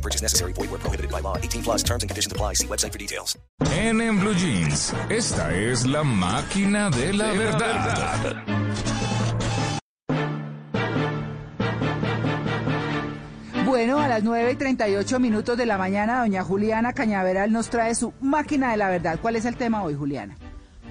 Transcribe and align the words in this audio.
No 0.00 0.02
purchase 0.02 0.22
necessary. 0.22 0.52
Void 0.54 0.70
where 0.70 0.80
prohibited 0.80 1.10
by 1.10 1.20
law. 1.20 1.36
18 1.36 1.62
plus 1.62 1.82
terms 1.82 2.02
and 2.02 2.10
conditions 2.10 2.32
apply. 2.32 2.54
See 2.54 2.66
website 2.66 2.92
for 2.92 2.98
details. 2.98 3.38
En, 3.70 4.00
en 4.00 4.18
Blue 4.18 4.34
Jeans, 4.34 4.94
esta 5.10 5.54
es 5.54 5.86
la 5.86 6.02
máquina 6.02 6.88
de 6.90 7.12
la 7.12 7.32
verdad. 7.32 8.44
Bueno, 13.66 14.00
a 14.00 14.08
las 14.08 14.22
9 14.22 14.52
y 14.52 14.56
38 14.56 15.20
minutos 15.20 15.56
de 15.58 15.66
la 15.66 15.76
mañana, 15.76 16.20
doña 16.20 16.42
Juliana 16.42 16.92
Cañaveral 16.92 17.52
nos 17.52 17.68
trae 17.68 17.94
su 17.94 18.14
máquina 18.20 18.70
de 18.70 18.78
la 18.78 18.88
verdad. 18.88 19.18
¿Cuál 19.20 19.36
es 19.36 19.44
el 19.44 19.56
tema 19.56 19.82
hoy, 19.82 19.94
Juliana? 19.94 20.36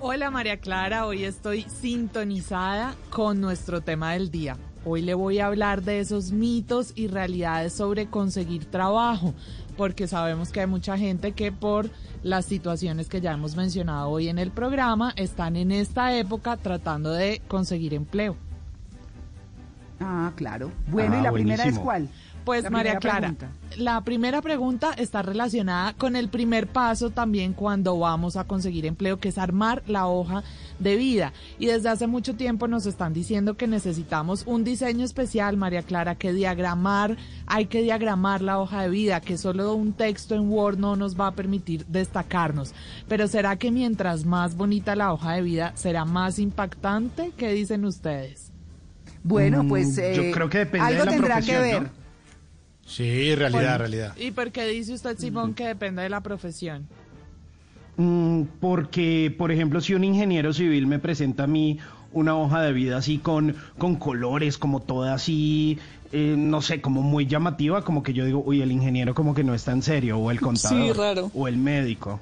Hola 0.00 0.30
María 0.30 0.58
Clara, 0.58 1.06
hoy 1.06 1.24
estoy 1.24 1.62
sintonizada 1.62 2.94
con 3.10 3.40
nuestro 3.40 3.82
tema 3.82 4.12
del 4.12 4.30
día. 4.30 4.56
Hoy 4.84 5.02
le 5.02 5.14
voy 5.14 5.38
a 5.38 5.46
hablar 5.46 5.82
de 5.82 6.00
esos 6.00 6.32
mitos 6.32 6.92
y 6.96 7.06
realidades 7.06 7.72
sobre 7.72 8.06
conseguir 8.10 8.64
trabajo, 8.64 9.32
porque 9.76 10.08
sabemos 10.08 10.50
que 10.50 10.60
hay 10.60 10.66
mucha 10.66 10.98
gente 10.98 11.32
que 11.32 11.52
por 11.52 11.88
las 12.24 12.46
situaciones 12.46 13.08
que 13.08 13.20
ya 13.20 13.32
hemos 13.32 13.54
mencionado 13.54 14.10
hoy 14.10 14.28
en 14.28 14.40
el 14.40 14.50
programa 14.50 15.12
están 15.14 15.54
en 15.54 15.70
esta 15.70 16.16
época 16.18 16.56
tratando 16.56 17.12
de 17.12 17.40
conseguir 17.46 17.94
empleo. 17.94 18.36
Ah, 20.02 20.32
claro. 20.36 20.70
Bueno, 20.88 21.14
Ah, 21.16 21.20
¿y 21.20 21.22
la 21.22 21.32
primera 21.32 21.64
es 21.64 21.78
cuál? 21.78 22.08
Pues 22.44 22.64
La 22.64 22.70
María 22.70 22.96
Clara, 22.96 23.18
pregunta. 23.28 23.50
la 23.76 24.00
primera 24.00 24.42
pregunta 24.42 24.92
está 24.96 25.22
relacionada 25.22 25.92
con 25.92 26.16
el 26.16 26.28
primer 26.28 26.66
paso 26.66 27.10
también 27.10 27.52
cuando 27.52 27.96
vamos 27.96 28.34
a 28.36 28.42
conseguir 28.48 28.84
empleo, 28.84 29.20
que 29.20 29.28
es 29.28 29.38
armar 29.38 29.84
la 29.86 30.08
hoja 30.08 30.42
de 30.80 30.96
vida. 30.96 31.32
Y 31.60 31.66
desde 31.66 31.88
hace 31.90 32.08
mucho 32.08 32.34
tiempo 32.34 32.66
nos 32.66 32.84
están 32.86 33.12
diciendo 33.12 33.56
que 33.56 33.68
necesitamos 33.68 34.42
un 34.44 34.64
diseño 34.64 35.04
especial, 35.04 35.56
María 35.56 35.84
Clara, 35.84 36.16
que 36.16 36.32
diagramar, 36.32 37.16
hay 37.46 37.66
que 37.66 37.80
diagramar 37.82 38.42
la 38.42 38.58
hoja 38.58 38.82
de 38.82 38.88
vida, 38.88 39.20
que 39.20 39.38
solo 39.38 39.72
un 39.74 39.92
texto 39.92 40.34
en 40.34 40.50
Word 40.50 40.78
no 40.78 40.96
nos 40.96 41.18
va 41.18 41.28
a 41.28 41.34
permitir 41.36 41.86
destacarnos. 41.86 42.74
Pero 43.06 43.28
¿será 43.28 43.54
que 43.54 43.70
mientras 43.70 44.24
más 44.24 44.56
bonita 44.56 44.96
la 44.96 45.12
hoja 45.12 45.34
de 45.34 45.42
vida, 45.42 45.70
será 45.76 46.04
más 46.04 46.40
impactante? 46.40 47.30
¿Qué 47.36 47.52
dicen 47.52 47.84
ustedes? 47.84 48.51
Bueno, 49.24 49.62
Mm, 49.62 49.68
pues 49.68 49.96
yo 49.96 50.02
eh, 50.02 50.30
creo 50.34 50.48
que 50.50 50.58
depende 50.58 50.86
algo 50.86 51.00
de 51.00 51.04
la 51.06 51.12
tendrá 51.12 51.40
que 51.42 51.58
ver. 51.58 51.82
¿no? 51.82 51.88
Sí, 52.84 53.34
realidad, 53.34 53.78
realidad. 53.78 54.16
¿Y 54.16 54.32
por 54.32 54.50
qué 54.50 54.66
dice 54.66 54.92
usted, 54.94 55.16
Simón, 55.18 55.54
que 55.54 55.66
depende 55.66 56.02
de 56.02 56.08
la 56.08 56.20
profesión? 56.20 56.86
Mm, 57.96 58.42
porque, 58.60 59.34
por 59.36 59.52
ejemplo, 59.52 59.80
si 59.80 59.94
un 59.94 60.04
ingeniero 60.04 60.52
civil 60.52 60.86
me 60.86 60.98
presenta 60.98 61.44
a 61.44 61.46
mí 61.46 61.78
una 62.12 62.36
hoja 62.36 62.60
de 62.62 62.72
vida 62.72 62.96
así 62.96 63.18
con, 63.18 63.54
con 63.78 63.96
colores, 63.96 64.58
como 64.58 64.80
toda 64.80 65.14
así, 65.14 65.78
eh, 66.12 66.34
no 66.36 66.60
sé, 66.60 66.80
como 66.80 67.02
muy 67.02 67.26
llamativa, 67.26 67.84
como 67.84 68.02
que 68.02 68.12
yo 68.12 68.24
digo, 68.24 68.42
uy, 68.44 68.60
el 68.62 68.72
ingeniero 68.72 69.14
como 69.14 69.34
que 69.34 69.44
no 69.44 69.54
está 69.54 69.72
en 69.72 69.82
serio, 69.82 70.18
o 70.18 70.30
el 70.30 70.40
contador, 70.40 70.96
raro. 70.96 71.30
o 71.34 71.48
el 71.48 71.56
médico. 71.56 72.20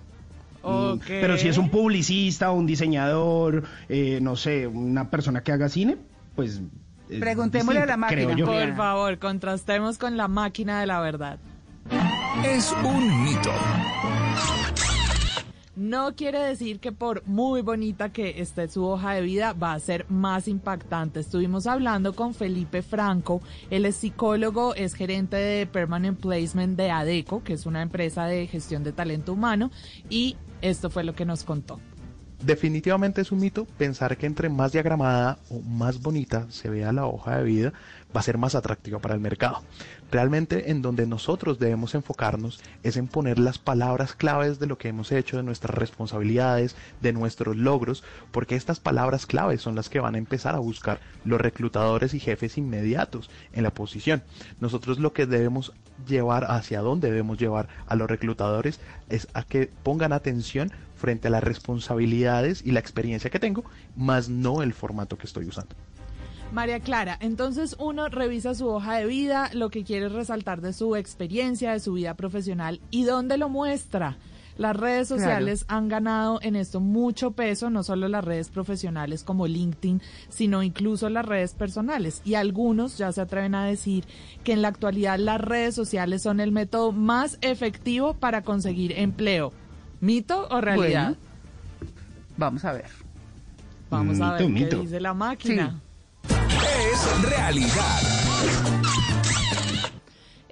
Mm, 0.63 0.67
Ok. 0.67 1.05
Pero 1.09 1.39
si 1.39 1.49
es 1.49 1.57
un 1.57 1.71
publicista, 1.71 2.51
un 2.51 2.67
diseñador, 2.67 3.65
eh, 3.89 4.19
no 4.21 4.37
sé, 4.37 4.67
una 4.67 5.09
persona 5.11 5.43
que 5.43 5.53
haga 5.53 5.69
cine, 5.69 5.97
pues... 6.37 6.61
es 7.11 7.21
Preguntémosle 7.21 7.81
a 7.81 7.87
la 7.87 7.97
máquina. 7.97 8.35
yo. 8.35 8.47
Por 8.47 8.77
favor, 8.77 9.19
contrastemos 9.19 9.99
con 9.99 10.17
la 10.17 10.29
máquina 10.29 10.81
de 10.81 10.87
la 10.87 11.01
verdad. 11.01 11.39
Es 12.45 12.73
un 12.85 13.25
mito. 13.25 13.51
No 15.81 16.15
quiere 16.15 16.39
decir 16.41 16.79
que 16.79 16.93
por 16.93 17.27
muy 17.27 17.63
bonita 17.63 18.13
que 18.13 18.43
esté 18.43 18.69
su 18.69 18.85
hoja 18.85 19.15
de 19.15 19.23
vida 19.23 19.55
va 19.55 19.73
a 19.73 19.81
ser 19.81 20.05
más 20.11 20.47
impactante. 20.47 21.21
Estuvimos 21.21 21.67
hablando 21.67 22.15
con 22.15 22.35
Felipe 22.35 22.83
Franco, 22.83 23.41
él 23.71 23.87
es 23.87 23.97
psicólogo, 23.97 24.75
es 24.75 24.93
gerente 24.93 25.37
de 25.37 25.67
Permanent 25.67 26.21
Placement 26.21 26.77
de 26.77 26.91
ADECO, 26.91 27.43
que 27.43 27.55
es 27.55 27.65
una 27.65 27.81
empresa 27.81 28.27
de 28.27 28.47
gestión 28.47 28.85
de 28.85 28.93
talento 28.93 29.33
humano, 29.33 29.71
y 30.11 30.37
esto 30.61 30.91
fue 30.91 31.03
lo 31.03 31.15
que 31.15 31.25
nos 31.25 31.45
contó. 31.45 31.81
Definitivamente 32.43 33.21
es 33.21 33.33
un 33.33 33.41
mito 33.41 33.67
pensar 33.77 34.17
que 34.17 34.25
entre 34.25 34.49
más 34.49 34.73
diagramada 34.73 35.39
o 35.51 35.61
más 35.61 36.01
bonita 36.01 36.47
se 36.49 36.71
vea 36.71 36.91
la 36.91 37.05
hoja 37.05 37.37
de 37.37 37.45
vida, 37.45 37.73
va 38.17 38.21
a 38.21 38.23
ser 38.23 38.39
más 38.39 38.55
atractiva 38.55 38.99
para 38.99 39.15
el 39.15 39.21
mercado. 39.21 39.63
Realmente 40.11 40.71
en 40.71 40.81
donde 40.81 41.07
nosotros 41.07 41.59
debemos 41.59 41.95
enfocarnos 41.95 42.59
es 42.83 42.97
en 42.97 43.09
poner 43.09 43.39
las 43.39 43.59
palabras 43.59 44.15
claves 44.15 44.59
de 44.59 44.67
lo 44.67 44.79
que 44.79 44.89
hemos 44.89 45.13
hecho, 45.13 45.37
de 45.37 45.43
nuestras 45.43 45.75
responsabilidades, 45.75 46.77
de 47.03 47.13
nuestros 47.13 47.57
logros, 47.57 48.05
porque 48.33 48.57
estas 48.57 48.81
palabras 48.81 49.27
claves 49.27 49.61
son 49.61 49.75
las 49.75 49.91
que 49.91 50.01
van 50.01 50.15
a 50.15 50.19
empezar 50.19 50.55
a 50.55 50.61
buscar 50.61 50.99
los 51.27 51.41
reclutadores 51.41 52.15
y 52.15 52.21
jefes 52.21 52.57
inmediatos 52.57 53.29
en 53.53 53.65
la 53.65 53.71
posición. 53.71 54.23
Nosotros 54.61 54.99
lo 54.99 55.13
que 55.13 55.27
debemos 55.27 55.75
llevar, 56.07 56.47
hacia 56.49 56.81
dónde 56.81 57.11
debemos 57.11 57.39
llevar 57.39 57.69
a 57.87 57.97
los 57.97 58.09
reclutadores 58.09 58.81
es 59.09 59.29
a 59.35 59.43
que 59.43 59.71
pongan 59.83 60.13
atención 60.13 60.71
frente 60.97 61.29
a 61.29 61.31
las 61.31 61.43
responsabilidades 61.43 62.63
y 62.65 62.73
la 62.73 62.81
experiencia 62.81 63.31
que 63.31 63.39
tengo, 63.39 63.65
más 63.97 64.29
no 64.29 64.63
el 64.63 64.73
formato 64.73 65.17
que 65.17 65.27
estoy 65.27 65.47
usando. 65.47 65.75
María 66.53 66.81
Clara, 66.81 67.17
entonces 67.21 67.77
uno 67.79 68.09
revisa 68.09 68.55
su 68.55 68.67
hoja 68.67 68.97
de 68.97 69.07
vida, 69.07 69.51
lo 69.55 69.71
que 69.71 69.85
quiere 69.85 70.09
resaltar 70.09 70.61
de 70.61 70.73
su 70.73 70.97
experiencia, 70.97 71.73
de 71.73 71.81
su 71.81 71.93
vida 71.93 72.15
profesional 72.15 72.81
y 72.91 73.05
dónde 73.05 73.39
lo 73.39 73.49
muestra. 73.49 74.17
Las 74.61 74.77
redes 74.77 75.09
Claro. 75.09 75.23
sociales 75.23 75.65
han 75.69 75.89
ganado 75.89 76.39
en 76.43 76.55
esto 76.55 76.81
mucho 76.81 77.31
peso, 77.31 77.71
no 77.71 77.83
solo 77.83 78.09
las 78.09 78.23
redes 78.23 78.51
profesionales 78.51 79.25
como 79.25 79.47
LinkedIn, 79.47 80.03
sino 80.29 80.63
incluso 80.63 81.09
las 81.09 81.25
redes 81.25 81.55
personales. 81.55 82.21
Y 82.27 82.35
algunos 82.35 82.99
ya 82.99 83.11
se 83.11 83.23
atreven 83.23 83.55
a 83.55 83.65
decir 83.65 84.05
que 84.45 84.53
en 84.53 84.61
la 84.61 84.69
actualidad 84.69 85.19
las 85.19 85.41
redes 85.41 85.75
sociales 85.75 86.21
son 86.23 86.41
el 86.41 86.53
método 86.53 86.93
más 86.93 87.39
efectivo 87.41 88.13
para 88.13 88.43
conseguir 88.43 88.93
empleo. 88.99 89.53
¿Mito 90.01 90.47
o 90.51 90.61
realidad? 90.61 91.17
Bueno, 91.81 91.93
vamos 92.37 92.65
a 92.67 92.73
ver. 92.73 92.91
Vamos 93.89 94.21
a 94.21 94.33
ver 94.35 94.43
Mito, 94.47 94.55
qué 94.59 94.65
mito. 94.65 94.81
dice 94.83 95.01
la 95.01 95.15
máquina. 95.15 95.81
Es 96.29 97.23
realidad. 97.31 98.90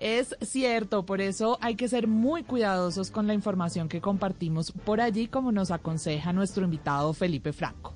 Es 0.00 0.36
cierto, 0.42 1.04
por 1.04 1.20
eso 1.20 1.59
hay 1.60 1.75
que 1.75 1.88
ser 1.88 2.06
muy 2.06 2.44
cuidadosos 2.44 3.10
con 3.10 3.26
la 3.26 3.34
información 3.34 3.88
que 3.88 4.00
compartimos 4.00 4.70
por 4.70 5.00
allí, 5.00 5.26
como 5.26 5.50
nos 5.50 5.72
aconseja 5.72 6.32
nuestro 6.32 6.64
invitado 6.64 7.12
Felipe 7.12 7.53
Franco. 7.53 7.94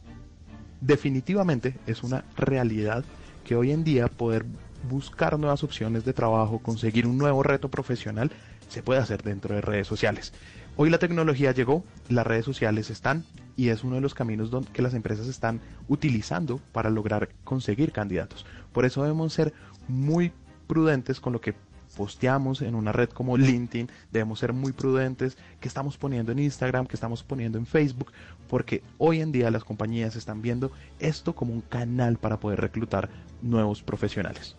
Definitivamente 0.81 1.79
es 1.87 2.03
una 2.03 2.25
realidad 2.37 3.05
que 3.45 3.55
hoy 3.55 3.71
en 3.71 3.85
día 3.85 4.09
poder 4.09 4.45
buscar 4.91 5.39
nuevas 5.39 5.63
opciones 5.63 6.05
de 6.05 6.13
trabajo, 6.13 6.59
conseguir 6.59 7.07
un 7.07 7.19
nuevo 7.19 7.45
reto 7.45 7.71
profesional, 7.71 8.33
se 8.69 8.83
puede 8.83 8.99
hacer 8.99 9.23
dentro 9.23 9.55
de 9.55 9.61
redes 9.61 9.87
sociales. 9.87 10.33
Hoy 10.77 10.91
la 10.91 10.99
tecnología 10.99 11.53
llegó, 11.53 11.85
las 12.09 12.27
redes 12.27 12.45
sociales 12.45 12.91
están 12.91 13.25
y 13.57 13.69
es 13.69 13.85
uno 13.85 13.95
de 13.95 14.01
los 14.01 14.15
caminos 14.15 14.51
que 14.73 14.83
las 14.83 14.95
empresas 14.95 15.29
están 15.29 15.61
utilizando 15.87 16.59
para 16.73 16.91
lograr 16.91 17.29
conseguir 17.45 17.93
candidatos. 17.93 18.45
Por 18.73 18.87
eso 18.87 19.03
debemos 19.03 19.33
ser 19.33 19.53
muy 19.87 20.33
prudentes 20.67 21.21
con 21.21 21.33
lo 21.33 21.41
que 21.41 21.55
posteamos 21.97 22.63
en 22.63 22.75
una 22.75 22.93
red 22.93 23.09
como 23.11 23.37
LinkedIn, 23.37 23.91
debemos 24.11 24.39
ser 24.39 24.53
muy 24.53 24.73
prudentes 24.73 25.37
que 25.61 25.69
estamos 25.69 25.97
poniendo 25.97 26.33
en 26.33 26.39
Instagram, 26.39 26.87
que 26.87 26.97
estamos 26.97 27.23
poniendo 27.23 27.59
en 27.59 27.67
Facebook, 27.67 28.13
porque 28.49 28.83
hoy 28.99 29.21
en 29.21 29.33
día 29.33 29.51
las 29.51 29.65
compañías 29.65 30.17
están 30.17 30.43
viendo 30.43 30.73
esto 30.99 31.35
como 31.35 31.53
un 31.53 31.61
canal 31.61 32.19
para 32.19 32.39
poder 32.41 32.61
reclutar 32.61 33.09
nuevos 33.43 33.83
profesionales. 33.83 34.57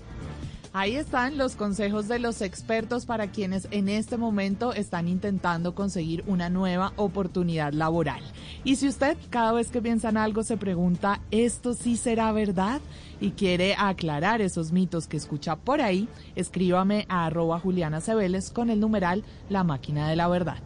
Ahí 0.75 0.95
están 0.95 1.37
los 1.37 1.55
consejos 1.55 2.07
de 2.07 2.17
los 2.17 2.41
expertos 2.41 3.05
para 3.05 3.27
quienes 3.27 3.67
en 3.69 3.89
este 3.89 4.17
momento 4.17 4.73
están 4.73 5.07
intentando 5.07 5.75
conseguir 5.75 6.23
una 6.25 6.49
nueva 6.49 6.93
oportunidad 6.95 7.73
laboral. 7.73 8.23
Y 8.63 8.77
si 8.77 8.87
usted 8.87 9.15
cada 9.29 9.51
vez 9.51 9.69
que 9.69 9.83
piensa 9.83 10.09
en 10.09 10.17
algo 10.17 10.41
se 10.41 10.57
pregunta, 10.57 11.21
¿esto 11.29 11.75
sí 11.75 11.95
será 11.95 12.31
verdad? 12.31 12.81
Y 13.21 13.31
quiere 13.31 13.75
aclarar 13.77 14.41
esos 14.41 14.71
mitos 14.71 15.05
que 15.05 15.17
escucha 15.17 15.57
por 15.57 15.79
ahí, 15.79 16.09
escríbame 16.35 17.05
a 17.07 17.27
arroba 17.27 17.59
Juliana 17.59 18.01
Cebeles 18.01 18.49
con 18.49 18.71
el 18.71 18.79
numeral 18.79 19.23
La 19.49 19.63
Máquina 19.63 20.09
de 20.09 20.15
la 20.15 20.27
Verdad. 20.27 20.57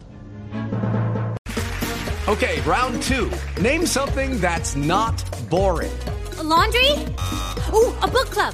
Okay, 2.29 2.61
round 2.65 3.01
two. 3.03 3.29
Name 3.61 3.85
something 3.85 4.39
that's 4.39 4.73
not 4.77 5.21
boring. 5.49 5.91
A 6.39 6.43
laundry? 6.43 6.91
Ooh, 7.73 7.93
a 8.01 8.07
book 8.07 8.29
club. 8.31 8.53